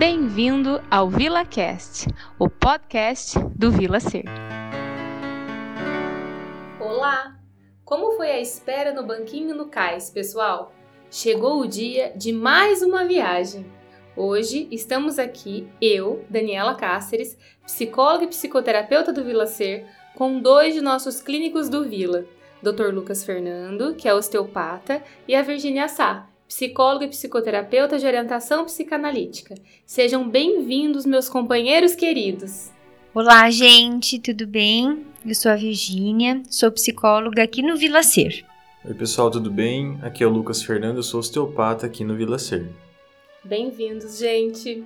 Bem-vindo 0.00 0.80
ao 0.90 1.10
VilaCast, 1.10 2.06
o 2.38 2.48
podcast 2.48 3.38
do 3.54 3.70
Vila 3.70 4.00
Ser. 4.00 4.24
Olá! 6.80 7.38
Como 7.84 8.12
foi 8.12 8.30
a 8.30 8.40
espera 8.40 8.94
no 8.94 9.06
banquinho 9.06 9.54
no 9.54 9.66
cais, 9.66 10.08
pessoal? 10.08 10.72
Chegou 11.10 11.60
o 11.60 11.66
dia 11.66 12.14
de 12.16 12.32
mais 12.32 12.80
uma 12.80 13.04
viagem. 13.04 13.70
Hoje 14.16 14.66
estamos 14.70 15.18
aqui, 15.18 15.68
eu, 15.82 16.24
Daniela 16.30 16.74
Cáceres, 16.74 17.36
psicóloga 17.66 18.24
e 18.24 18.28
psicoterapeuta 18.28 19.12
do 19.12 19.22
Vila 19.22 19.46
Ser, 19.46 19.84
com 20.14 20.40
dois 20.40 20.72
de 20.72 20.80
nossos 20.80 21.20
clínicos 21.20 21.68
do 21.68 21.86
Vila, 21.86 22.24
Dr. 22.62 22.90
Lucas 22.90 23.22
Fernando, 23.22 23.94
que 23.94 24.08
é 24.08 24.14
osteopata, 24.14 25.02
e 25.28 25.34
a 25.34 25.42
Virginia 25.42 25.88
Sá, 25.88 26.26
psicóloga 26.50 27.04
e 27.04 27.08
psicoterapeuta 27.08 27.96
de 27.96 28.04
orientação 28.04 28.64
psicanalítica. 28.64 29.54
Sejam 29.86 30.28
bem-vindos, 30.28 31.06
meus 31.06 31.28
companheiros 31.28 31.94
queridos. 31.94 32.72
Olá, 33.14 33.48
gente, 33.50 34.18
tudo 34.18 34.48
bem? 34.48 35.06
Eu 35.24 35.34
sou 35.36 35.52
a 35.52 35.54
Virgínia, 35.54 36.42
sou 36.50 36.72
psicóloga 36.72 37.40
aqui 37.40 37.62
no 37.62 37.76
Vila 37.76 38.02
Ser. 38.02 38.44
Oi, 38.84 38.94
pessoal, 38.94 39.30
tudo 39.30 39.48
bem? 39.48 39.96
Aqui 40.02 40.24
é 40.24 40.26
o 40.26 40.30
Lucas 40.30 40.60
Fernando, 40.60 40.96
eu 40.96 41.02
sou 41.04 41.20
osteopata 41.20 41.86
aqui 41.86 42.02
no 42.02 42.16
Vila 42.16 42.36
Ser. 42.36 42.68
Bem-vindos, 43.44 44.18
gente! 44.18 44.84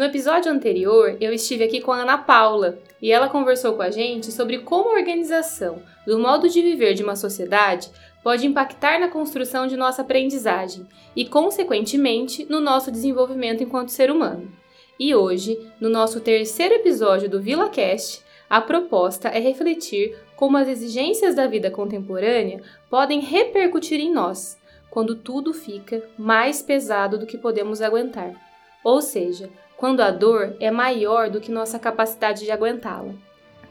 No 0.00 0.06
episódio 0.06 0.50
anterior, 0.50 1.18
eu 1.20 1.30
estive 1.30 1.62
aqui 1.62 1.78
com 1.78 1.92
a 1.92 1.98
Ana 2.00 2.16
Paula 2.16 2.78
e 3.02 3.12
ela 3.12 3.28
conversou 3.28 3.74
com 3.74 3.82
a 3.82 3.90
gente 3.90 4.32
sobre 4.32 4.60
como 4.60 4.88
a 4.88 4.98
organização 4.98 5.82
do 6.06 6.18
modo 6.18 6.48
de 6.48 6.62
viver 6.62 6.94
de 6.94 7.02
uma 7.02 7.14
sociedade 7.14 7.90
pode 8.22 8.46
impactar 8.46 8.98
na 8.98 9.08
construção 9.08 9.66
de 9.66 9.76
nossa 9.76 10.00
aprendizagem 10.00 10.86
e, 11.14 11.26
consequentemente, 11.26 12.46
no 12.48 12.60
nosso 12.60 12.90
desenvolvimento 12.90 13.62
enquanto 13.62 13.90
ser 13.90 14.10
humano. 14.10 14.50
E 14.98 15.14
hoje, 15.14 15.60
no 15.78 15.90
nosso 15.90 16.18
terceiro 16.18 16.76
episódio 16.76 17.28
do 17.28 17.38
VilaCast, 17.38 18.24
a 18.48 18.58
proposta 18.58 19.28
é 19.28 19.38
refletir 19.38 20.16
como 20.34 20.56
as 20.56 20.66
exigências 20.66 21.34
da 21.34 21.46
vida 21.46 21.70
contemporânea 21.70 22.62
podem 22.88 23.20
repercutir 23.20 24.00
em 24.00 24.10
nós, 24.10 24.58
quando 24.88 25.14
tudo 25.14 25.52
fica 25.52 26.02
mais 26.16 26.62
pesado 26.62 27.18
do 27.18 27.26
que 27.26 27.36
podemos 27.36 27.82
aguentar. 27.82 28.32
Ou 28.82 29.02
seja, 29.02 29.50
quando 29.80 30.02
a 30.02 30.10
dor 30.10 30.54
é 30.60 30.70
maior 30.70 31.30
do 31.30 31.40
que 31.40 31.50
nossa 31.50 31.78
capacidade 31.78 32.44
de 32.44 32.50
aguentá-la. 32.50 33.14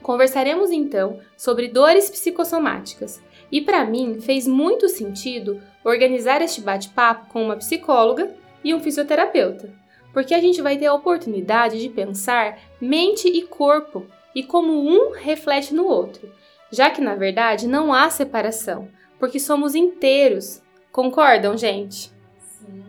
Conversaremos 0.02 0.72
então 0.72 1.20
sobre 1.36 1.68
dores 1.68 2.10
psicossomáticas, 2.10 3.22
e 3.50 3.60
para 3.60 3.84
mim 3.84 4.20
fez 4.20 4.44
muito 4.44 4.88
sentido 4.88 5.62
organizar 5.84 6.42
este 6.42 6.60
bate-papo 6.60 7.28
com 7.28 7.44
uma 7.44 7.54
psicóloga 7.54 8.28
e 8.64 8.74
um 8.74 8.80
fisioterapeuta, 8.80 9.72
porque 10.12 10.34
a 10.34 10.40
gente 10.40 10.60
vai 10.60 10.76
ter 10.76 10.86
a 10.86 10.94
oportunidade 10.94 11.80
de 11.80 11.88
pensar 11.88 12.58
mente 12.80 13.28
e 13.28 13.42
corpo 13.42 14.04
e 14.34 14.42
como 14.42 14.72
um 14.72 15.12
reflete 15.12 15.72
no 15.72 15.86
outro, 15.86 16.28
já 16.72 16.90
que 16.90 17.00
na 17.00 17.14
verdade 17.14 17.68
não 17.68 17.94
há 17.94 18.10
separação, 18.10 18.88
porque 19.16 19.38
somos 19.38 19.76
inteiros. 19.76 20.60
Concordam, 20.90 21.56
gente? 21.56 22.12
Sim. 22.40 22.82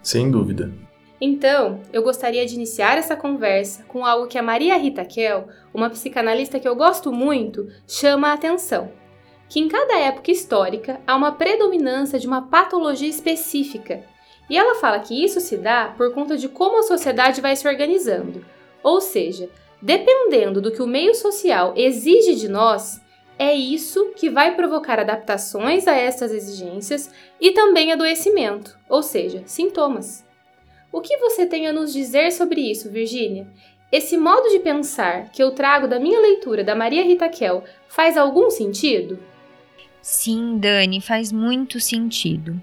Sem 0.00 0.30
dúvida. 0.30 0.85
Então, 1.20 1.80
eu 1.92 2.02
gostaria 2.02 2.44
de 2.44 2.54
iniciar 2.54 2.98
essa 2.98 3.16
conversa 3.16 3.84
com 3.84 4.04
algo 4.04 4.26
que 4.26 4.38
a 4.38 4.42
Maria 4.42 4.76
Rita 4.76 5.04
Kell, 5.04 5.48
uma 5.72 5.88
psicanalista 5.88 6.60
que 6.60 6.68
eu 6.68 6.76
gosto 6.76 7.12
muito, 7.12 7.68
chama 7.86 8.28
a 8.28 8.34
atenção 8.34 8.90
que 9.48 9.60
em 9.60 9.68
cada 9.68 9.98
época 9.98 10.30
histórica 10.30 11.00
há 11.06 11.14
uma 11.14 11.32
predominância 11.32 12.18
de 12.18 12.26
uma 12.26 12.42
patologia 12.42 13.08
específica. 13.08 14.04
E 14.48 14.56
ela 14.56 14.76
fala 14.76 15.00
que 15.00 15.24
isso 15.24 15.40
se 15.40 15.56
dá 15.56 15.92
por 15.96 16.12
conta 16.12 16.36
de 16.36 16.48
como 16.48 16.78
a 16.78 16.82
sociedade 16.82 17.40
vai 17.40 17.56
se 17.56 17.66
organizando. 17.66 18.44
Ou 18.82 19.00
seja, 19.00 19.48
dependendo 19.82 20.60
do 20.60 20.70
que 20.70 20.82
o 20.82 20.86
meio 20.86 21.14
social 21.14 21.72
exige 21.76 22.34
de 22.34 22.48
nós, 22.48 23.00
é 23.38 23.52
isso 23.52 24.12
que 24.16 24.30
vai 24.30 24.54
provocar 24.54 24.98
adaptações 24.98 25.86
a 25.86 25.94
estas 25.94 26.32
exigências 26.32 27.10
e 27.40 27.50
também 27.50 27.92
adoecimento, 27.92 28.78
ou 28.88 29.02
seja, 29.02 29.42
sintomas. 29.46 30.25
O 30.92 31.00
que 31.00 31.16
você 31.18 31.46
tem 31.46 31.66
a 31.66 31.72
nos 31.72 31.92
dizer 31.92 32.32
sobre 32.32 32.60
isso, 32.60 32.90
Virginia? 32.90 33.46
Esse 33.90 34.16
modo 34.16 34.48
de 34.48 34.58
pensar 34.58 35.30
que 35.30 35.42
eu 35.42 35.52
trago 35.52 35.86
da 35.86 36.00
minha 36.00 36.20
leitura 36.20 36.64
da 36.64 36.74
Maria 36.74 37.04
Rita 37.04 37.28
Kell 37.28 37.64
faz 37.88 38.16
algum 38.16 38.50
sentido? 38.50 39.18
Sim, 40.02 40.58
Dani, 40.58 41.00
faz 41.00 41.32
muito 41.32 41.80
sentido, 41.80 42.60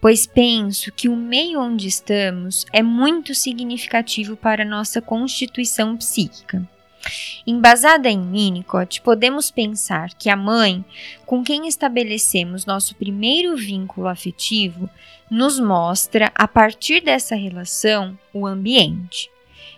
pois 0.00 0.26
penso 0.26 0.90
que 0.90 1.08
o 1.08 1.14
meio 1.14 1.60
onde 1.60 1.86
estamos 1.86 2.66
é 2.72 2.82
muito 2.82 3.34
significativo 3.34 4.36
para 4.36 4.64
nossa 4.64 5.00
constituição 5.00 5.96
psíquica. 5.96 6.68
Embasada 7.46 8.10
em 8.10 8.20
Winnicott, 8.30 9.00
podemos 9.00 9.50
pensar 9.50 10.14
que 10.14 10.28
a 10.28 10.36
mãe, 10.36 10.84
com 11.24 11.42
quem 11.42 11.66
estabelecemos 11.66 12.66
nosso 12.66 12.94
primeiro 12.94 13.56
vínculo 13.56 14.06
afetivo, 14.06 14.88
nos 15.30 15.58
mostra, 15.58 16.30
a 16.34 16.46
partir 16.46 17.00
dessa 17.00 17.34
relação, 17.34 18.18
o 18.32 18.46
ambiente. 18.46 19.30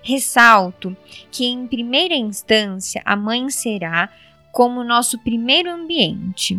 Ressalto 0.02 0.96
que, 1.30 1.44
em 1.46 1.66
primeira 1.66 2.14
instância, 2.14 3.00
a 3.04 3.14
mãe 3.14 3.48
será 3.50 4.12
como 4.50 4.82
nosso 4.82 5.18
primeiro 5.18 5.70
ambiente. 5.70 6.58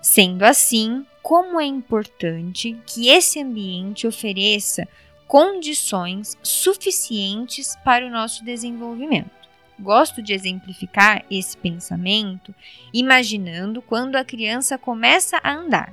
Sendo 0.00 0.42
assim, 0.42 1.04
como 1.22 1.60
é 1.60 1.64
importante 1.64 2.76
que 2.86 3.08
esse 3.08 3.40
ambiente 3.40 4.06
ofereça 4.06 4.88
condições 5.34 6.38
suficientes 6.44 7.74
para 7.84 8.06
o 8.06 8.08
nosso 8.08 8.44
desenvolvimento. 8.44 9.32
Gosto 9.80 10.22
de 10.22 10.32
exemplificar 10.32 11.24
esse 11.28 11.56
pensamento 11.56 12.54
imaginando 12.92 13.82
quando 13.82 14.14
a 14.14 14.24
criança 14.24 14.78
começa 14.78 15.40
a 15.42 15.52
andar. 15.52 15.92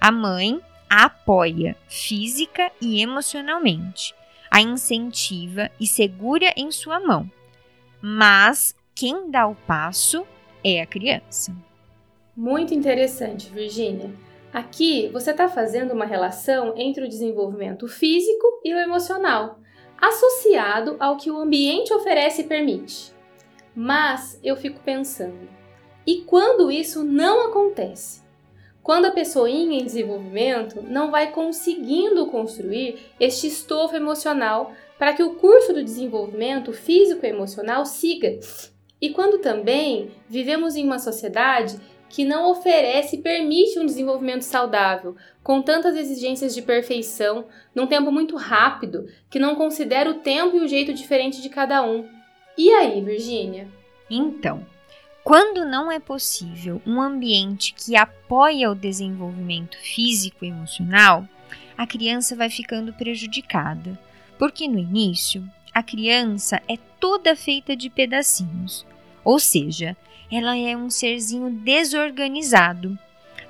A 0.00 0.10
mãe 0.10 0.58
a 0.88 1.04
apoia 1.04 1.76
física 1.86 2.72
e 2.80 3.02
emocionalmente, 3.02 4.14
a 4.50 4.62
incentiva 4.62 5.70
e 5.78 5.86
segura 5.86 6.50
em 6.56 6.72
sua 6.72 6.98
mão. 6.98 7.30
Mas 8.00 8.74
quem 8.94 9.30
dá 9.30 9.46
o 9.46 9.54
passo 9.54 10.26
é 10.64 10.80
a 10.80 10.86
criança. 10.86 11.54
Muito 12.34 12.72
interessante, 12.72 13.50
Virginia. 13.50 14.10
Aqui 14.52 15.08
você 15.12 15.30
está 15.30 15.48
fazendo 15.48 15.92
uma 15.92 16.06
relação 16.06 16.74
entre 16.76 17.04
o 17.04 17.08
desenvolvimento 17.08 17.86
físico 17.86 18.60
e 18.64 18.72
o 18.72 18.78
emocional, 18.78 19.58
associado 20.00 20.96
ao 20.98 21.16
que 21.16 21.30
o 21.30 21.38
ambiente 21.38 21.92
oferece 21.92 22.42
e 22.42 22.46
permite. 22.46 23.12
Mas 23.74 24.40
eu 24.42 24.56
fico 24.56 24.80
pensando, 24.80 25.48
e 26.06 26.22
quando 26.22 26.70
isso 26.70 27.04
não 27.04 27.48
acontece? 27.48 28.22
Quando 28.82 29.04
a 29.04 29.10
pessoinha 29.10 29.78
em 29.78 29.84
desenvolvimento 29.84 30.80
não 30.80 31.10
vai 31.10 31.30
conseguindo 31.30 32.26
construir 32.28 33.12
este 33.20 33.46
estofo 33.46 33.94
emocional 33.94 34.72
para 34.98 35.12
que 35.12 35.22
o 35.22 35.34
curso 35.34 35.74
do 35.74 35.84
desenvolvimento 35.84 36.72
físico 36.72 37.26
e 37.26 37.28
emocional 37.28 37.84
siga. 37.84 38.38
E 38.98 39.10
quando 39.10 39.38
também 39.38 40.10
vivemos 40.26 40.74
em 40.74 40.84
uma 40.84 40.98
sociedade 40.98 41.78
que 42.08 42.24
não 42.24 42.50
oferece 42.50 43.16
e 43.16 43.22
permite 43.22 43.78
um 43.78 43.86
desenvolvimento 43.86 44.42
saudável, 44.42 45.16
com 45.42 45.62
tantas 45.62 45.96
exigências 45.96 46.54
de 46.54 46.62
perfeição, 46.62 47.46
num 47.74 47.86
tempo 47.86 48.10
muito 48.10 48.36
rápido, 48.36 49.06
que 49.30 49.38
não 49.38 49.54
considera 49.54 50.10
o 50.10 50.20
tempo 50.20 50.56
e 50.56 50.60
o 50.60 50.68
jeito 50.68 50.92
diferente 50.92 51.42
de 51.42 51.48
cada 51.48 51.82
um. 51.82 52.08
E 52.56 52.70
aí, 52.70 53.00
Virgínia? 53.00 53.68
Então, 54.10 54.66
quando 55.22 55.66
não 55.66 55.92
é 55.92 56.00
possível 56.00 56.80
um 56.86 57.00
ambiente 57.00 57.74
que 57.74 57.94
apoia 57.94 58.70
o 58.70 58.74
desenvolvimento 58.74 59.76
físico 59.76 60.44
e 60.44 60.48
emocional, 60.48 61.28
a 61.76 61.86
criança 61.86 62.34
vai 62.34 62.48
ficando 62.48 62.92
prejudicada, 62.92 63.98
porque 64.38 64.66
no 64.66 64.78
início 64.78 65.46
a 65.74 65.82
criança 65.82 66.60
é 66.66 66.76
toda 66.98 67.36
feita 67.36 67.76
de 67.76 67.90
pedacinhos, 67.90 68.86
ou 69.24 69.38
seja, 69.38 69.96
ela 70.30 70.56
é 70.56 70.76
um 70.76 70.90
serzinho 70.90 71.50
desorganizado. 71.50 72.98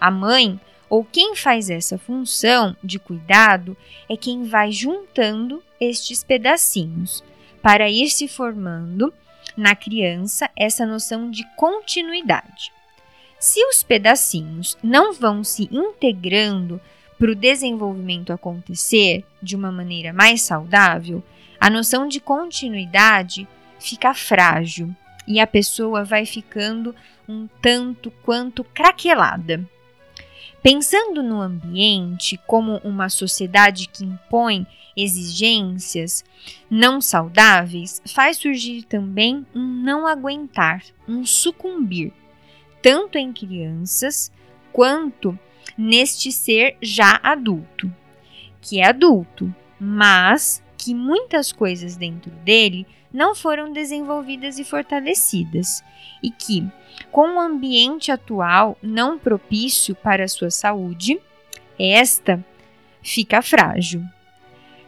A 0.01 0.11
mãe, 0.11 0.61
ou 0.89 1.05
quem 1.05 1.35
faz 1.35 1.69
essa 1.69 1.99
função 1.99 2.77
de 2.83 2.99
cuidado, 2.99 3.77
é 4.09 4.17
quem 4.17 4.45
vai 4.45 4.71
juntando 4.71 5.63
estes 5.81 6.23
pedacinhos 6.23 7.23
para 7.61 7.91
ir 7.91 8.09
se 8.09 8.29
formando 8.29 9.13
na 9.57 9.75
criança 9.75 10.49
essa 10.57 10.87
noção 10.87 11.31
de 11.31 11.45
continuidade. 11.57 12.73
Se 13.39 13.65
os 13.67 13.83
pedacinhos 13.83 14.77
não 14.83 15.13
vão 15.13 15.45
se 15.45 15.69
integrando 15.71 16.81
para 17.19 17.31
o 17.31 17.35
desenvolvimento 17.35 18.33
acontecer 18.33 19.25
de 19.43 19.57
uma 19.57 19.73
maneira 19.73 20.13
mais 20.13 20.43
saudável, 20.43 21.23
a 21.61 21.69
noção 21.69 22.07
de 22.07 22.21
continuidade 22.21 23.47
fica 23.81 24.15
frágil 24.15 24.95
e 25.29 25.39
a 25.39 25.47
pessoa 25.47 26.03
vai 26.05 26.25
ficando 26.25 26.95
um 27.29 27.47
tanto 27.61 28.11
quanto 28.23 28.65
craquelada. 28.65 29.69
Pensando 30.63 31.23
no 31.23 31.41
ambiente 31.41 32.41
como 32.47 32.79
uma 32.79 33.11
sociedade 33.11 33.87
que 33.89 34.05
impõe 34.05 34.67
exigências 34.97 36.25
não 36.69 37.01
saudáveis, 37.01 38.03
faz 38.07 38.39
surgir 38.39 38.83
também 38.83 39.47
um 39.55 39.63
não 39.63 40.07
aguentar, 40.07 40.83
um 41.07 41.25
sucumbir, 41.25 42.13
tanto 42.83 43.19
em 43.19 43.33
crianças 43.33 44.33
quanto 44.73 45.39
neste 45.77 46.33
ser 46.33 46.77
já 46.83 47.21
adulto, 47.23 47.95
que 48.61 48.81
é 48.81 48.89
adulto, 48.89 49.55
mas 49.79 50.63
que 50.79 50.95
muitas 50.95 51.51
coisas 51.53 51.97
dentro 51.97 52.31
dele 52.31 52.87
não 53.13 53.35
foram 53.35 53.73
desenvolvidas 53.73 54.59
e 54.59 54.65
fortalecidas, 54.65 55.83
e 56.23 56.31
que, 56.31 56.67
com 57.11 57.37
o 57.37 57.41
ambiente 57.41 58.13
atual 58.13 58.79
não 58.83 59.19
propício 59.19 59.95
para 59.95 60.25
a 60.25 60.29
sua 60.29 60.51
saúde, 60.51 61.21
esta 61.79 62.43
fica 63.03 63.43
frágil. 63.43 64.03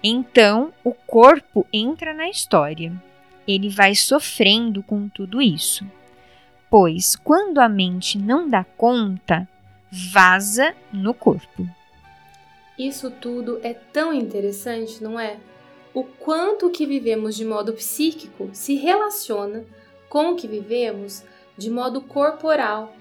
Então, 0.02 0.72
o 0.82 0.92
corpo 0.92 1.66
entra 1.72 2.14
na 2.14 2.28
história. 2.28 2.92
Ele 3.46 3.68
vai 3.68 3.94
sofrendo 3.94 4.82
com 4.82 5.08
tudo 5.08 5.42
isso. 5.42 5.84
Pois, 6.70 7.16
quando 7.16 7.58
a 7.58 7.68
mente 7.68 8.16
não 8.16 8.48
dá 8.48 8.64
conta, 8.64 9.48
vaza 9.90 10.74
no 10.92 11.12
corpo. 11.12 11.68
Isso 12.78 13.10
tudo 13.10 13.60
é 13.62 13.74
tão 13.74 14.12
interessante, 14.12 15.02
não 15.02 15.18
é? 15.20 15.36
O 15.92 16.04
quanto 16.04 16.66
o 16.66 16.70
que 16.70 16.86
vivemos 16.86 17.36
de 17.36 17.44
modo 17.44 17.72
psíquico 17.72 18.50
se 18.52 18.74
relaciona 18.76 19.64
com 20.08 20.32
o 20.32 20.36
que 20.36 20.46
vivemos 20.46 21.24
de 21.56 21.70
modo 21.70 22.00
corporal. 22.00 22.94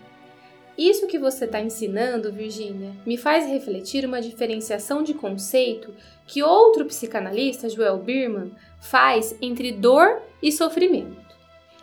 Isso 0.78 1.08
que 1.08 1.20
você 1.20 1.46
está 1.46 1.60
ensinando, 1.60 2.32
Virginia, 2.32 2.92
me 3.06 3.18
faz 3.18 3.46
refletir 3.46 4.06
uma 4.06 4.22
diferenciação 4.22 5.04
de 5.04 5.14
conceito 5.14 5.94
que 6.26 6.42
outro 6.42 6.86
psicanalista, 6.86 7.70
Joel 7.70 7.98
Birman, 7.98 8.52
faz 8.80 9.36
entre 9.42 9.72
dor 9.72 10.22
e 10.42 10.52
sofrimento. 10.52 11.30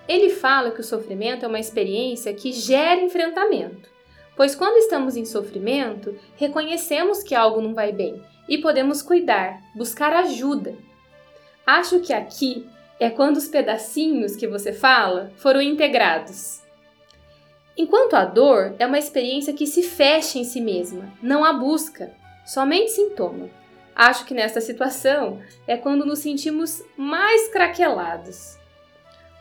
Ele 0.08 0.30
fala 0.30 0.70
que 0.70 0.80
o 0.80 0.84
sofrimento 0.84 1.44
é 1.44 1.48
uma 1.48 1.60
experiência 1.60 2.32
que 2.32 2.52
gera 2.52 3.00
enfrentamento, 3.00 3.88
pois 4.36 4.54
quando 4.54 4.78
estamos 4.78 5.16
em 5.16 5.24
sofrimento, 5.24 6.16
reconhecemos 6.36 7.22
que 7.22 7.34
algo 7.34 7.60
não 7.60 7.74
vai 7.74 7.92
bem 7.92 8.22
e 8.48 8.58
podemos 8.58 9.02
cuidar, 9.02 9.60
buscar 9.74 10.12
ajuda. 10.12 10.74
Acho 11.66 11.98
que 11.98 12.12
aqui 12.12 12.64
é 13.00 13.10
quando 13.10 13.38
os 13.38 13.48
pedacinhos 13.48 14.36
que 14.36 14.46
você 14.46 14.72
fala 14.72 15.32
foram 15.36 15.60
integrados. 15.60 16.60
Enquanto 17.76 18.14
a 18.14 18.24
dor 18.24 18.74
é 18.78 18.86
uma 18.86 18.98
experiência 18.98 19.52
que 19.52 19.66
se 19.66 19.82
fecha 19.82 20.38
em 20.38 20.44
si 20.44 20.60
mesma, 20.60 21.12
não 21.20 21.44
a 21.44 21.52
busca, 21.52 22.14
somente 22.46 22.92
sintoma. 22.92 23.50
Acho 23.94 24.24
que 24.24 24.32
nesta 24.32 24.60
situação 24.60 25.42
é 25.66 25.76
quando 25.76 26.06
nos 26.06 26.20
sentimos 26.20 26.82
mais 26.96 27.48
craquelados. 27.48 28.56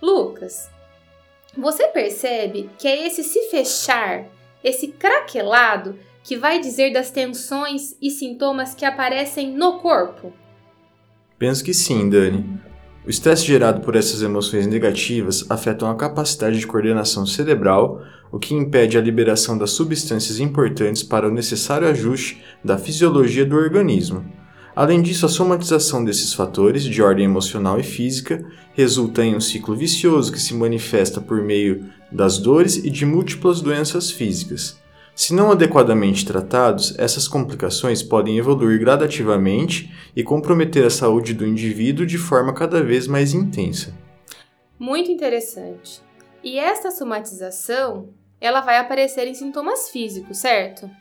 Lucas, 0.01 0.69
você 1.55 1.87
percebe 1.89 2.69
que 2.77 2.87
é 2.87 3.05
esse 3.05 3.23
se 3.23 3.49
fechar, 3.49 4.25
esse 4.63 4.87
craquelado, 4.87 5.97
que 6.23 6.35
vai 6.35 6.59
dizer 6.59 6.91
das 6.91 7.11
tensões 7.11 7.95
e 8.01 8.09
sintomas 8.09 8.73
que 8.73 8.83
aparecem 8.83 9.51
no 9.51 9.79
corpo? 9.79 10.33
Penso 11.37 11.63
que 11.63 11.73
sim, 11.73 12.09
Dani. 12.09 12.45
O 13.05 13.09
estresse 13.09 13.45
gerado 13.45 13.81
por 13.81 13.95
essas 13.95 14.21
emoções 14.21 14.65
negativas 14.65 15.45
afetam 15.49 15.89
a 15.89 15.95
capacidade 15.95 16.57
de 16.57 16.65
coordenação 16.65 17.25
cerebral, 17.25 18.01
o 18.31 18.39
que 18.39 18.55
impede 18.55 18.97
a 18.97 19.01
liberação 19.01 19.57
das 19.57 19.71
substâncias 19.71 20.39
importantes 20.39 21.03
para 21.03 21.27
o 21.27 21.31
necessário 21.31 21.87
ajuste 21.87 22.41
da 22.63 22.77
fisiologia 22.77 23.45
do 23.45 23.55
organismo. 23.55 24.25
Além 24.75 25.01
disso, 25.01 25.25
a 25.25 25.29
somatização 25.29 26.03
desses 26.03 26.33
fatores, 26.33 26.83
de 26.83 27.01
ordem 27.01 27.25
emocional 27.25 27.79
e 27.79 27.83
física, 27.83 28.43
resulta 28.73 29.23
em 29.23 29.35
um 29.35 29.39
ciclo 29.39 29.75
vicioso 29.75 30.31
que 30.31 30.39
se 30.39 30.53
manifesta 30.53 31.21
por 31.21 31.41
meio 31.41 31.85
das 32.11 32.37
dores 32.37 32.77
e 32.77 32.89
de 32.89 33.05
múltiplas 33.05 33.61
doenças 33.61 34.09
físicas. 34.09 34.77
Se 35.15 35.33
não 35.33 35.49
adequadamente 35.49 36.25
tratados, 36.25 36.93
essas 36.99 37.25
complicações 37.25 38.03
podem 38.03 38.37
evoluir 38.37 38.77
gradativamente 38.81 39.89
e 40.13 40.21
comprometer 40.21 40.85
a 40.85 40.89
saúde 40.89 41.33
do 41.33 41.47
indivíduo 41.47 42.05
de 42.05 42.17
forma 42.17 42.53
cada 42.53 42.83
vez 42.83 43.07
mais 43.07 43.33
intensa. 43.33 43.93
Muito 44.77 45.09
interessante. 45.09 46.01
E 46.43 46.59
esta 46.59 46.91
somatização, 46.91 48.09
ela 48.41 48.59
vai 48.59 48.77
aparecer 48.77 49.25
em 49.25 49.33
sintomas 49.33 49.89
físicos, 49.89 50.37
certo? 50.37 50.91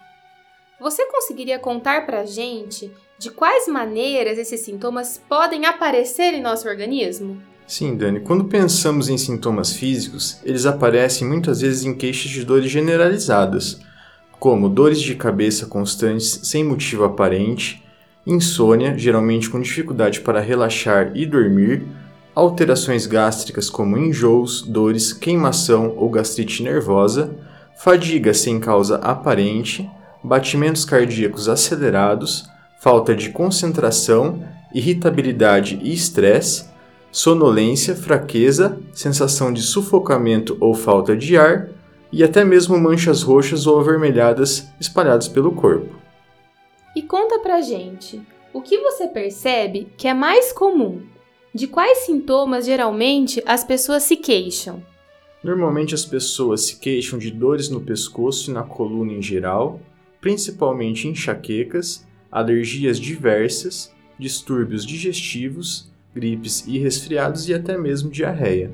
Você 0.80 1.06
conseguiria 1.06 1.58
contar 1.58 2.06
pra 2.06 2.24
gente 2.24 2.92
de 3.18 3.30
quais 3.30 3.66
maneiras 3.66 4.38
esses 4.38 4.60
sintomas 4.60 5.20
podem 5.28 5.66
aparecer 5.66 6.34
em 6.34 6.40
nosso 6.40 6.68
organismo? 6.68 7.42
Sim, 7.66 7.96
Dani. 7.96 8.20
Quando 8.20 8.44
pensamos 8.44 9.08
em 9.08 9.18
sintomas 9.18 9.72
físicos, 9.72 10.38
eles 10.44 10.66
aparecem 10.66 11.26
muitas 11.26 11.62
vezes 11.62 11.84
em 11.84 11.96
queixas 11.96 12.30
de 12.30 12.44
dores 12.44 12.70
generalizadas, 12.70 13.80
como 14.44 14.68
dores 14.68 15.00
de 15.00 15.14
cabeça 15.14 15.64
constantes 15.64 16.40
sem 16.42 16.62
motivo 16.62 17.02
aparente, 17.02 17.82
insônia, 18.26 18.92
geralmente 18.94 19.48
com 19.48 19.58
dificuldade 19.58 20.20
para 20.20 20.38
relaxar 20.38 21.12
e 21.14 21.24
dormir, 21.24 21.86
alterações 22.34 23.06
gástricas 23.06 23.70
como 23.70 23.96
enjoos, 23.96 24.60
dores, 24.60 25.14
queimação 25.14 25.94
ou 25.96 26.10
gastrite 26.10 26.62
nervosa, 26.62 27.34
fadiga 27.78 28.34
sem 28.34 28.60
causa 28.60 28.96
aparente, 28.96 29.90
batimentos 30.22 30.84
cardíacos 30.84 31.48
acelerados, 31.48 32.46
falta 32.78 33.16
de 33.16 33.30
concentração, 33.30 34.44
irritabilidade 34.74 35.80
e 35.82 35.94
estresse, 35.94 36.66
sonolência, 37.10 37.96
fraqueza, 37.96 38.78
sensação 38.92 39.50
de 39.50 39.62
sufocamento 39.62 40.54
ou 40.60 40.74
falta 40.74 41.16
de 41.16 41.34
ar, 41.34 41.70
e 42.14 42.22
até 42.22 42.44
mesmo 42.44 42.78
manchas 42.78 43.22
roxas 43.22 43.66
ou 43.66 43.80
avermelhadas 43.80 44.72
espalhadas 44.78 45.26
pelo 45.26 45.50
corpo. 45.50 45.96
E 46.94 47.02
conta 47.02 47.40
pra 47.40 47.60
gente, 47.60 48.22
o 48.52 48.62
que 48.62 48.78
você 48.78 49.08
percebe 49.08 49.88
que 49.98 50.06
é 50.06 50.14
mais 50.14 50.52
comum? 50.52 51.02
De 51.52 51.66
quais 51.66 52.06
sintomas 52.06 52.66
geralmente 52.66 53.42
as 53.44 53.64
pessoas 53.64 54.04
se 54.04 54.16
queixam? 54.16 54.80
Normalmente 55.42 55.92
as 55.92 56.04
pessoas 56.04 56.66
se 56.66 56.78
queixam 56.78 57.18
de 57.18 57.32
dores 57.32 57.68
no 57.68 57.80
pescoço 57.80 58.48
e 58.48 58.54
na 58.54 58.62
coluna 58.62 59.12
em 59.12 59.20
geral, 59.20 59.80
principalmente 60.20 61.08
enxaquecas, 61.08 62.06
alergias 62.30 63.00
diversas, 63.00 63.92
distúrbios 64.16 64.86
digestivos, 64.86 65.90
gripes 66.14 66.64
e 66.64 66.78
resfriados 66.78 67.48
e 67.48 67.54
até 67.54 67.76
mesmo 67.76 68.08
diarreia. 68.08 68.70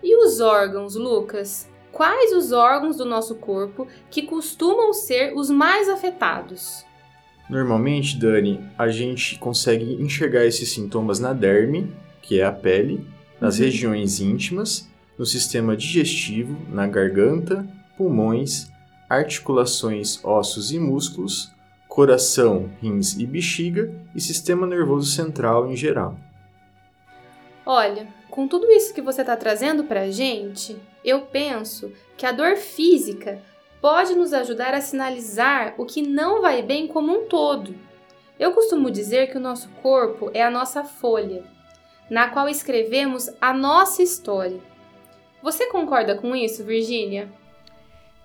E 0.00 0.16
os 0.24 0.38
órgãos, 0.38 0.94
Lucas? 0.94 1.73
Quais 1.94 2.32
os 2.32 2.52
órgãos 2.52 2.96
do 2.96 3.04
nosso 3.04 3.36
corpo 3.36 3.86
que 4.10 4.22
costumam 4.22 4.92
ser 4.92 5.32
os 5.34 5.48
mais 5.48 5.88
afetados. 5.88 6.84
Normalmente, 7.48 8.18
Dani, 8.18 8.68
a 8.76 8.88
gente 8.88 9.38
consegue 9.38 9.94
enxergar 10.02 10.44
esses 10.44 10.72
sintomas 10.72 11.20
na 11.20 11.32
derme, 11.32 11.94
que 12.20 12.40
é 12.40 12.44
a 12.44 12.52
pele, 12.52 13.06
nas 13.40 13.58
uhum. 13.58 13.64
regiões 13.64 14.20
íntimas, 14.20 14.88
no 15.16 15.24
sistema 15.24 15.76
digestivo, 15.76 16.56
na 16.68 16.86
garganta, 16.86 17.66
pulmões, 17.96 18.68
articulações, 19.08 20.18
ossos 20.24 20.72
e 20.72 20.78
músculos, 20.78 21.52
coração, 21.86 22.70
rins 22.82 23.16
e 23.16 23.24
bexiga 23.24 23.94
e 24.16 24.20
sistema 24.20 24.66
nervoso 24.66 25.12
central 25.12 25.70
em 25.70 25.76
geral. 25.76 26.18
Olha, 27.64 28.08
com 28.28 28.48
tudo 28.48 28.68
isso 28.70 28.92
que 28.92 29.00
você 29.00 29.20
está 29.20 29.36
trazendo 29.36 29.84
para 29.84 30.02
a 30.02 30.10
gente, 30.10 30.76
eu 31.04 31.22
penso 31.22 31.92
que 32.16 32.24
a 32.24 32.32
dor 32.32 32.56
física 32.56 33.42
pode 33.80 34.14
nos 34.14 34.32
ajudar 34.32 34.72
a 34.72 34.80
sinalizar 34.80 35.74
o 35.76 35.84
que 35.84 36.00
não 36.00 36.40
vai 36.40 36.62
bem 36.62 36.86
como 36.86 37.12
um 37.12 37.28
todo. 37.28 37.74
Eu 38.38 38.52
costumo 38.52 38.90
dizer 38.90 39.30
que 39.30 39.36
o 39.36 39.40
nosso 39.40 39.68
corpo 39.82 40.30
é 40.32 40.42
a 40.42 40.50
nossa 40.50 40.82
folha, 40.82 41.44
na 42.08 42.28
qual 42.30 42.48
escrevemos 42.48 43.28
a 43.40 43.52
nossa 43.52 44.02
história. 44.02 44.58
Você 45.42 45.66
concorda 45.66 46.16
com 46.16 46.34
isso, 46.34 46.64
Virginia? 46.64 47.30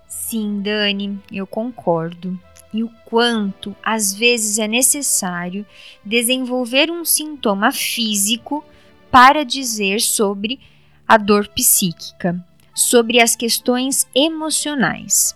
Sim, 0.08 0.62
Dani, 0.62 1.22
eu 1.32 1.46
concordo. 1.46 2.40
E 2.74 2.84
o 2.84 2.90
quanto 3.04 3.76
às 3.84 4.14
vezes 4.14 4.60
é 4.60 4.68
necessário 4.68 5.66
desenvolver 6.06 6.90
um 6.90 7.04
sintoma 7.04 7.72
físico 7.72 8.64
para 9.12 9.44
dizer 9.44 10.00
sobre 10.00 10.60
a 11.08 11.18
dor 11.18 11.48
psíquica, 11.48 12.44
sobre 12.80 13.20
as 13.20 13.36
questões 13.36 14.08
emocionais. 14.16 15.36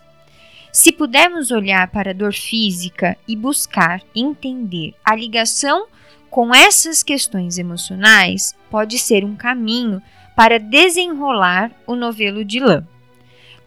Se 0.72 0.92
pudermos 0.92 1.52
olhar 1.52 1.92
para 1.92 2.12
a 2.12 2.14
dor 2.14 2.34
física 2.34 3.18
e 3.28 3.36
buscar 3.36 4.02
entender 4.16 4.96
a 5.04 5.14
ligação 5.14 5.88
com 6.30 6.56
essas 6.56 7.04
questões 7.04 7.58
emocionais, 7.58 8.56
pode 8.72 8.98
ser 8.98 9.24
um 9.26 9.36
caminho 9.36 10.02
para 10.36 10.58
desenrolar 10.58 11.70
o 11.86 11.96
novelo 11.96 12.44
de 12.46 12.60
lã. 12.60 12.88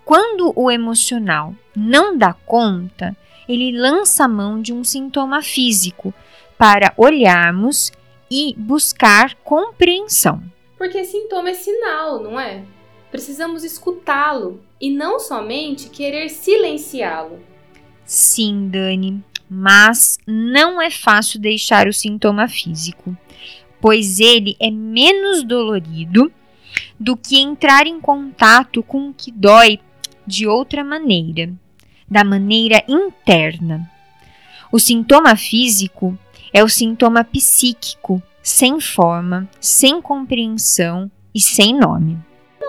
Quando 0.04 0.52
o 0.56 0.70
emocional 0.70 1.54
não 1.76 2.16
dá 2.16 2.32
conta, 2.32 3.14
ele 3.48 3.76
lança 3.76 4.24
a 4.24 4.28
mão 4.28 4.60
de 4.60 4.72
um 4.72 4.82
sintoma 4.82 5.42
físico 5.42 6.14
para 6.56 6.92
olharmos 6.96 7.92
e 8.30 8.54
buscar 8.56 9.34
compreensão. 9.44 10.42
Porque 10.78 11.04
sintoma 11.04 11.50
é 11.50 11.54
sinal, 11.54 12.22
não 12.22 12.40
é? 12.40 12.64
Precisamos 13.10 13.64
escutá-lo 13.64 14.60
e 14.80 14.90
não 14.90 15.18
somente 15.18 15.88
querer 15.88 16.28
silenciá-lo. 16.28 17.40
Sim, 18.04 18.68
Dani, 18.68 19.22
mas 19.48 20.18
não 20.26 20.80
é 20.80 20.90
fácil 20.90 21.40
deixar 21.40 21.88
o 21.88 21.92
sintoma 21.92 22.48
físico, 22.48 23.16
pois 23.80 24.20
ele 24.20 24.56
é 24.60 24.70
menos 24.70 25.42
dolorido 25.42 26.32
do 26.98 27.16
que 27.16 27.38
entrar 27.38 27.86
em 27.86 28.00
contato 28.00 28.82
com 28.82 29.08
o 29.08 29.14
que 29.14 29.30
dói 29.30 29.80
de 30.26 30.46
outra 30.46 30.82
maneira, 30.82 31.52
da 32.08 32.24
maneira 32.24 32.82
interna. 32.88 33.90
O 34.72 34.78
sintoma 34.78 35.36
físico 35.36 36.18
é 36.52 36.62
o 36.62 36.68
sintoma 36.68 37.24
psíquico, 37.24 38.22
sem 38.42 38.80
forma, 38.80 39.48
sem 39.60 40.00
compreensão 40.00 41.10
e 41.34 41.40
sem 41.40 41.74
nome. 41.74 42.18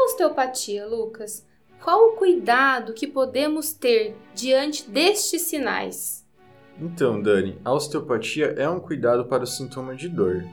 Osteopatia, 0.07 0.87
Lucas, 0.87 1.45
qual 1.83 2.07
o 2.07 2.11
cuidado 2.13 2.93
que 2.93 3.05
podemos 3.05 3.73
ter 3.73 4.15
diante 4.33 4.89
destes 4.89 5.41
sinais? 5.41 6.25
Então, 6.79 7.21
Dani, 7.21 7.59
a 7.65 7.73
osteopatia 7.73 8.55
é 8.57 8.69
um 8.69 8.79
cuidado 8.79 9.25
para 9.25 9.43
o 9.43 9.47
sintoma 9.47 9.93
de 9.93 10.07
dor. 10.07 10.45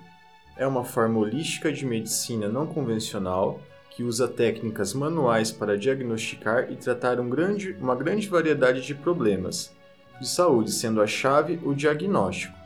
É 0.56 0.66
uma 0.66 0.84
forma 0.84 1.20
holística 1.20 1.73
de 1.73 1.87
medicina 1.87 2.49
não 2.49 2.66
convencional 2.66 3.61
que 3.90 4.02
usa 4.02 4.26
técnicas 4.26 4.92
manuais 4.92 5.52
para 5.52 5.78
diagnosticar 5.78 6.73
e 6.73 6.75
tratar 6.75 7.20
um 7.20 7.30
grande, 7.30 7.76
uma 7.80 7.94
grande 7.94 8.28
variedade 8.28 8.80
de 8.80 8.92
problemas 8.92 9.73
de 10.20 10.28
saúde, 10.28 10.73
sendo 10.73 11.00
a 11.00 11.06
chave 11.06 11.61
o 11.62 11.73
diagnóstico. 11.73 12.58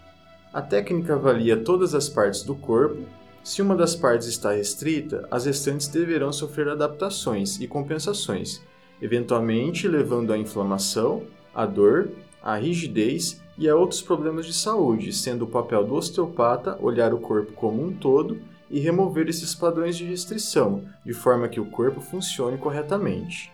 A 0.55 0.63
técnica 0.63 1.17
avalia 1.17 1.63
todas 1.63 1.95
as 1.95 2.09
partes 2.09 2.43
do 2.43 2.55
corpo. 2.55 3.05
Se 3.49 3.63
uma 3.63 3.75
das 3.75 3.97
partes 3.97 4.29
está 4.29 4.53
restrita, 4.53 5.27
as 5.31 5.47
restantes 5.47 5.89
deverão 5.89 6.31
sofrer 6.31 6.69
adaptações 6.69 7.59
e 7.59 7.67
compensações, 7.67 8.61
eventualmente 9.01 9.89
levando 9.89 10.35
à 10.35 10.37
inflamação, 10.37 11.23
à 11.55 11.65
dor, 11.65 12.11
à 12.43 12.57
rigidez 12.57 13.41
e 13.57 13.67
a 13.67 13.75
outros 13.75 14.03
problemas 14.03 14.45
de 14.45 14.53
saúde, 14.53 15.15
sendo 15.15 15.47
o 15.47 15.49
papel 15.49 15.83
do 15.83 15.95
osteopata 15.95 16.77
olhar 16.79 17.15
o 17.15 17.21
corpo 17.21 17.53
como 17.55 17.83
um 17.83 17.91
todo 17.91 18.39
e 18.69 18.81
remover 18.81 19.31
esses 19.31 19.55
padrões 19.55 19.97
de 19.97 20.05
restrição, 20.05 20.85
de 21.03 21.15
forma 21.15 21.49
que 21.49 21.59
o 21.59 21.71
corpo 21.71 22.03
funcione 22.03 22.59
corretamente. 22.59 23.51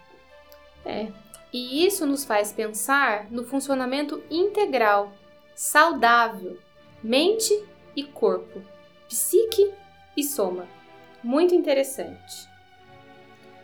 É, 0.85 1.07
e 1.53 1.87
isso 1.87 2.05
nos 2.05 2.25
faz 2.25 2.53
pensar 2.53 3.31
no 3.31 3.45
funcionamento 3.45 4.21
integral, 4.29 5.13
saudável, 5.55 6.59
mente 7.01 7.63
e 7.95 8.03
corpo, 8.03 8.61
psique 9.09 9.73
e 10.17 10.23
soma. 10.23 10.67
Muito 11.23 11.55
interessante. 11.55 12.49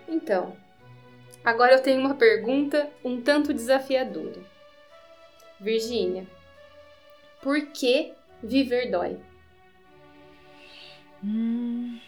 Então, 0.08 0.56
agora 1.44 1.74
eu 1.74 1.82
tenho 1.82 2.00
uma 2.00 2.14
pergunta 2.14 2.90
um 3.04 3.20
tanto 3.20 3.52
desafiadora. 3.52 4.40
Virgínia, 5.60 6.26
por 7.42 7.66
que 7.66 8.12
viver 8.42 8.90
dói? 8.90 9.18
Hum, 11.22 11.98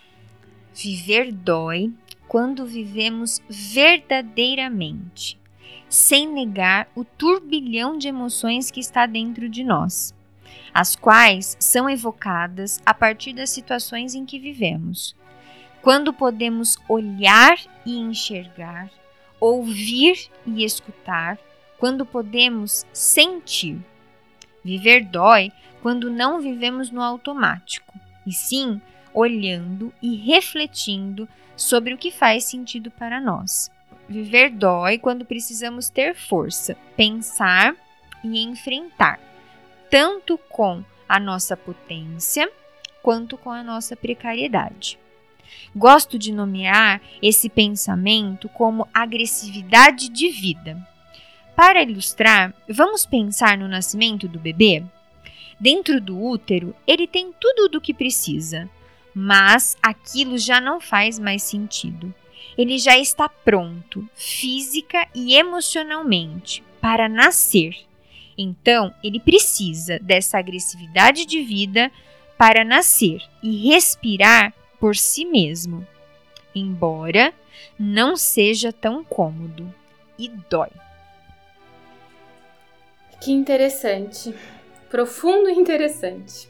viver 0.75 1.31
dói 1.31 1.93
quando 2.27 2.65
vivemos 2.65 3.43
verdadeiramente, 3.49 5.39
sem 5.87 6.27
negar 6.27 6.91
o 6.95 7.05
turbilhão 7.05 7.99
de 7.99 8.09
emoções 8.09 8.71
que 8.71 8.81
está 8.81 9.05
dentro 9.05 9.51
de 9.51 9.63
nós, 9.63 10.15
as 10.73 10.97
quais 10.97 11.57
são 11.61 11.89
evocadas 11.89 12.81
a 12.85 12.95
partir 12.95 13.33
das 13.33 13.51
situações 13.51 14.15
em 14.15 14.25
que 14.25 14.39
vivemos. 14.39 15.15
Quando 15.83 16.13
podemos 16.13 16.77
olhar 16.89 17.59
e 17.85 17.99
enxergar, 17.99 18.91
ouvir 19.41 20.31
e 20.47 20.65
escutar, 20.65 21.39
quando 21.79 22.07
podemos 22.07 22.87
sentir. 22.93 23.81
Viver 24.65 25.05
dói 25.05 25.51
quando 25.83 26.09
não 26.09 26.41
vivemos 26.41 26.91
no 26.91 27.03
automático, 27.03 27.93
e 28.25 28.33
sim 28.33 28.81
olhando 29.13 29.93
e 30.01 30.15
refletindo 30.15 31.29
sobre 31.57 31.93
o 31.93 31.99
que 31.99 32.13
faz 32.13 32.45
sentido 32.45 32.91
para 32.91 33.21
nós. 33.21 33.69
Viver 34.09 34.51
dói 34.51 34.99
quando 34.99 35.25
precisamos 35.25 35.91
ter 35.91 36.15
força, 36.15 36.77
pensar 36.97 37.75
e 38.23 38.41
enfrentar, 38.43 39.19
tanto 39.93 40.39
com 40.49 40.83
a 41.07 41.21
nossa 41.21 41.55
potência 41.55 42.51
quanto 43.03 43.37
com 43.37 43.51
a 43.51 43.63
nossa 43.63 43.95
precariedade. 43.95 44.99
Gosto 45.77 46.19
de 46.19 46.33
nomear 46.33 47.03
esse 47.21 47.51
pensamento 47.51 48.49
como 48.49 48.89
agressividade 48.95 50.09
de 50.09 50.31
vida. 50.31 50.79
Para 51.55 51.83
ilustrar, 51.83 52.55
vamos 52.67 53.05
pensar 53.05 53.59
no 53.59 53.69
nascimento 53.69 54.27
do 54.27 54.39
bebê? 54.39 54.83
Dentro 55.61 56.01
do 56.01 56.19
útero, 56.19 56.75
ele 56.87 57.07
tem 57.07 57.31
tudo 57.39 57.77
o 57.77 57.81
que 57.81 57.93
precisa, 57.93 58.71
mas 59.15 59.77
aquilo 59.83 60.39
já 60.39 60.59
não 60.59 60.81
faz 60.81 61.19
mais 61.19 61.43
sentido. 61.43 62.15
Ele 62.57 62.79
já 62.79 62.97
está 62.97 63.29
pronto, 63.29 64.09
física 64.15 65.07
e 65.15 65.35
emocionalmente, 65.35 66.65
para 66.81 67.11
nascer. 67.11 67.92
Então, 68.37 68.95
ele 69.03 69.21
precisa 69.21 69.99
dessa 69.99 70.39
agressividade 70.39 71.27
de 71.27 71.43
vida 71.43 71.91
para 72.39 72.65
nascer 72.65 73.23
e 73.43 73.69
respirar 73.69 74.53
por 74.81 74.97
si 74.97 75.25
mesmo, 75.25 75.87
embora 76.55 77.33
não 77.79 78.17
seja 78.17 78.73
tão 78.73 79.05
cômodo 79.05 79.73
e 80.19 80.29
dói. 80.29 80.71
Que 83.21 83.31
interessante. 83.31 84.35
Profundo 84.91 85.49
e 85.49 85.55
interessante. 85.55 86.49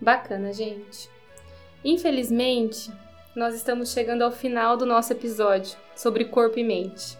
Bacana, 0.00 0.52
gente. 0.52 1.08
Infelizmente, 1.84 2.90
nós 3.34 3.54
estamos 3.54 3.92
chegando 3.92 4.22
ao 4.22 4.32
final 4.32 4.76
do 4.76 4.84
nosso 4.84 5.12
episódio 5.12 5.78
sobre 5.94 6.24
corpo 6.24 6.58
e 6.58 6.64
mente. 6.64 7.16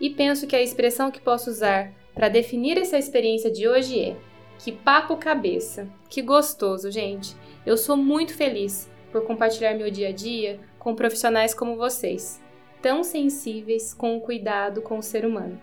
E 0.00 0.10
penso 0.10 0.46
que 0.46 0.56
a 0.56 0.62
expressão 0.62 1.10
que 1.10 1.20
posso 1.20 1.50
usar 1.50 1.92
para 2.14 2.28
definir 2.28 2.78
essa 2.78 2.98
experiência 2.98 3.50
de 3.50 3.68
hoje 3.68 4.00
é: 4.00 4.16
que 4.58 4.72
papo 4.72 5.16
cabeça. 5.16 5.88
Que 6.08 6.20
gostoso, 6.20 6.90
gente. 6.90 7.34
Eu 7.64 7.76
sou 7.76 7.96
muito 7.96 8.34
feliz 8.34 8.90
por 9.10 9.24
compartilhar 9.24 9.74
meu 9.74 9.90
dia 9.90 10.08
a 10.08 10.12
dia 10.12 10.60
com 10.78 10.94
profissionais 10.94 11.54
como 11.54 11.76
vocês, 11.76 12.40
tão 12.80 13.02
sensíveis 13.04 13.92
com 13.92 14.16
o 14.16 14.20
cuidado 14.20 14.82
com 14.82 14.98
o 14.98 15.02
ser 15.02 15.24
humano. 15.24 15.60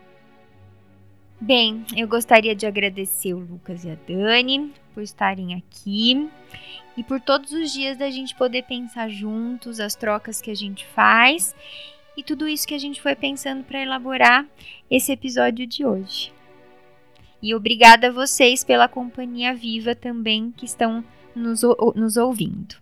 Bem, 1.40 1.86
eu 1.96 2.08
gostaria 2.08 2.56
de 2.56 2.66
agradecer 2.66 3.34
o 3.34 3.40
Lucas 3.40 3.86
e 3.86 3.92
a 3.92 3.98
Dani 4.08 4.74
por 4.94 5.04
estarem 5.04 5.54
aqui 5.54 6.28
e 6.96 7.04
por 7.04 7.22
todos 7.22 7.52
os 7.52 7.72
dias 7.72 7.96
da 7.96 8.10
gente 8.10 8.36
poder 8.36 8.64
pensar 8.64 9.08
juntos, 9.08 9.80
as 9.80 9.96
trocas 9.96 10.42
que 10.42 10.50
a 10.50 10.56
gente 10.56 10.84
faz 10.88 11.56
e 12.18 12.24
tudo 12.24 12.48
isso 12.48 12.68
que 12.68 12.74
a 12.74 12.80
gente 12.80 13.00
foi 13.00 13.16
pensando 13.16 13.64
para 13.64 13.82
elaborar 13.82 14.48
esse 14.90 15.12
episódio 15.12 15.68
de 15.68 15.86
hoje. 15.86 16.34
E 17.42 17.54
obrigada 17.54 18.08
a 18.08 18.12
vocês 18.12 18.64
pela 18.64 18.88
companhia 18.88 19.54
viva 19.54 19.94
também 19.94 20.52
que 20.56 20.66
estão 20.66 21.04
nos, 21.36 21.62
nos 21.96 22.18
ouvindo. 22.18 22.76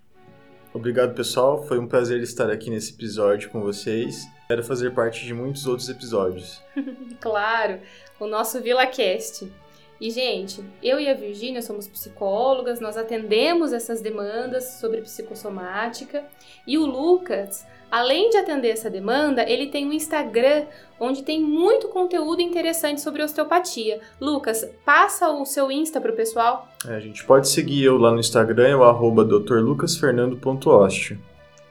Obrigado, 0.74 1.14
pessoal. 1.14 1.64
Foi 1.64 1.80
um 1.80 1.88
prazer 1.88 2.22
estar 2.22 2.50
aqui 2.50 2.70
nesse 2.70 2.94
episódio 2.94 3.50
com 3.50 3.62
vocês. 3.62 4.28
Quero 4.48 4.64
fazer 4.64 4.94
parte 4.94 5.26
de 5.26 5.34
muitos 5.34 5.66
outros 5.66 5.90
episódios. 5.90 6.62
claro, 7.20 7.80
o 8.20 8.28
nosso 8.28 8.62
VilaCast. 8.62 9.52
E, 10.00 10.12
gente, 10.12 10.62
eu 10.84 11.00
e 11.00 11.08
a 11.08 11.14
Virgínia 11.14 11.62
somos 11.62 11.88
psicólogas, 11.88 12.82
nós 12.82 12.98
atendemos 12.98 13.72
essas 13.72 14.02
demandas 14.02 14.74
sobre 14.80 15.02
psicossomática. 15.02 16.26
E 16.68 16.78
o 16.78 16.86
Lucas, 16.86 17.66
além 17.92 18.30
de 18.30 18.38
atender 18.38 18.70
essa 18.70 18.90
demanda, 18.90 19.48
ele 19.50 19.68
tem 19.68 19.88
um 19.88 19.94
Instagram 19.94 20.66
onde 21.00 21.24
tem 21.24 21.42
muito 21.42 21.88
conteúdo 21.90 22.42
interessante 22.42 23.02
sobre 23.02 23.24
osteopatia. 23.24 24.00
Lucas, 24.20 24.70
passa 24.86 25.30
o 25.30 25.46
seu 25.46 25.72
Insta 25.72 26.00
para 26.00 26.12
o 26.12 26.16
pessoal. 26.16 26.68
É, 26.88 26.96
a 26.96 27.00
gente 27.00 27.24
pode 27.26 27.48
seguir 27.48 27.84
eu 27.84 27.98
lá 27.98 28.12
no 28.12 28.20
Instagram, 28.20 28.68
é 28.68 28.76
o 28.76 28.84
arroba 28.84 29.24
drlucasfernando.oste. 29.26 31.20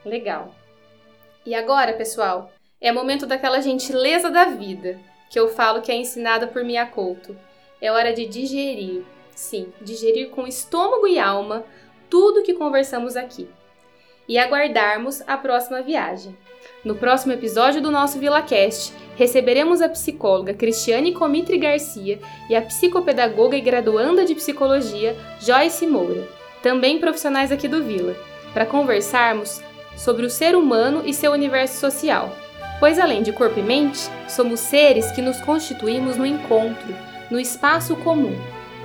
Legal. 0.05 0.53
E 1.45 1.53
agora, 1.53 1.93
pessoal, 1.93 2.51
é 2.79 2.91
momento 2.91 3.25
daquela 3.25 3.61
gentileza 3.61 4.29
da 4.29 4.45
vida, 4.45 4.99
que 5.29 5.39
eu 5.39 5.49
falo 5.49 5.81
que 5.81 5.91
é 5.91 5.95
ensinada 5.95 6.47
por 6.47 6.63
Mia 6.63 6.85
Couto. 6.85 7.35
É 7.81 7.91
hora 7.91 8.13
de 8.13 8.25
digerir. 8.25 9.03
Sim, 9.35 9.67
digerir 9.81 10.29
com 10.29 10.47
estômago 10.47 11.07
e 11.07 11.19
alma 11.19 11.63
tudo 12.09 12.43
que 12.43 12.53
conversamos 12.53 13.15
aqui. 13.15 13.49
E 14.27 14.37
aguardarmos 14.37 15.21
a 15.27 15.37
próxima 15.37 15.81
viagem. 15.81 16.35
No 16.83 16.95
próximo 16.95 17.33
episódio 17.33 17.81
do 17.81 17.91
nosso 17.91 18.19
VilaCast, 18.19 18.93
receberemos 19.15 19.81
a 19.81 19.89
psicóloga 19.89 20.53
Cristiane 20.53 21.13
Comitri 21.13 21.57
Garcia 21.57 22.19
e 22.49 22.55
a 22.55 22.61
psicopedagoga 22.61 23.55
e 23.55 23.61
graduanda 23.61 24.25
de 24.25 24.35
psicologia 24.35 25.15
Joyce 25.39 25.87
Moura, 25.87 26.27
também 26.61 26.99
profissionais 26.99 27.51
aqui 27.51 27.67
do 27.67 27.83
Vila, 27.83 28.15
para 28.53 28.65
conversarmos 28.65 29.61
sobre 29.95 30.25
o 30.25 30.29
ser 30.29 30.55
humano 30.55 31.03
e 31.05 31.13
seu 31.13 31.31
universo 31.31 31.79
social. 31.79 32.35
Pois 32.79 32.99
além 32.99 33.23
de 33.23 33.31
corpo 33.31 33.59
e 33.59 33.63
mente, 33.63 34.09
somos 34.27 34.59
seres 34.59 35.11
que 35.11 35.21
nos 35.21 35.39
constituímos 35.41 36.17
no 36.17 36.25
encontro, 36.25 36.93
no 37.31 37.39
espaço 37.39 37.95
comum. 37.97 38.35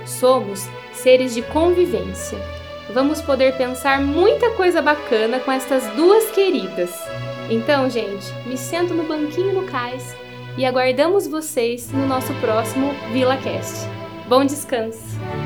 Somos 0.05 0.61
seres 0.93 1.33
de 1.33 1.41
convivência. 1.41 2.37
Vamos 2.93 3.21
poder 3.21 3.55
pensar 3.57 4.01
muita 4.01 4.51
coisa 4.51 4.81
bacana 4.81 5.39
com 5.39 5.51
estas 5.51 5.87
duas 5.95 6.29
queridas. 6.31 6.91
Então, 7.49 7.89
gente, 7.89 8.33
me 8.45 8.57
sento 8.57 8.93
no 8.93 9.03
banquinho 9.03 9.53
no 9.53 9.65
cais 9.65 10.15
e 10.57 10.65
aguardamos 10.65 11.27
vocês 11.27 11.89
no 11.91 12.05
nosso 12.05 12.33
próximo 12.35 12.93
VilaCast. 13.13 13.87
Bom 14.27 14.45
descanso! 14.45 15.40